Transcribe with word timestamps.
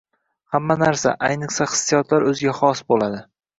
Hamma 0.55 0.77
narsa, 0.83 1.13
ayniqsa 1.29 1.69
hissiyotlar 1.75 2.29
o‘ziga 2.33 2.59
xos 2.65 2.85
bo‘ladi 2.93 3.25